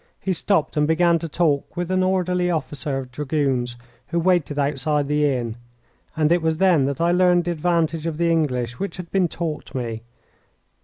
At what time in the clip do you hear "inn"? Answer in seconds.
5.27-5.57